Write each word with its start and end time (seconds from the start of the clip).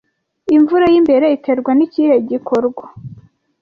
Imvura 0.55 0.85
yimbere 0.93 1.25
iterwa 1.37 1.71
nikihe 1.77 2.15
gikorwa 2.29 2.83